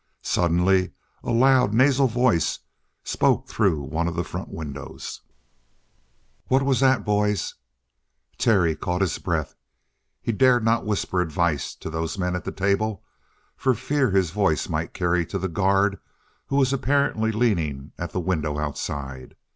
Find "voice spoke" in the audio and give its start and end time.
2.07-3.47